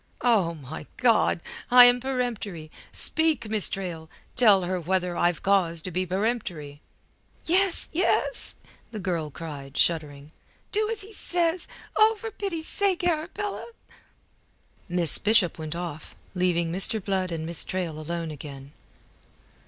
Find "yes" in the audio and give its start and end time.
7.45-7.87, 7.93-8.55